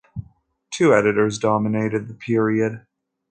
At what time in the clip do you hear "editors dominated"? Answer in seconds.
0.95-2.07